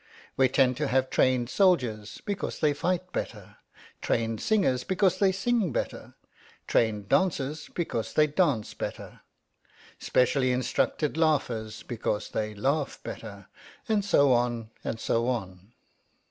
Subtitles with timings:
[0.35, 3.57] We tend to have trained soldiers because they fight better,
[4.01, 6.15] trained singers because they sing better,
[6.65, 9.21] trained dancers because they dance better,
[9.99, 13.45] specially instructed laughers because they laugh better,
[13.87, 15.71] and so on and so on.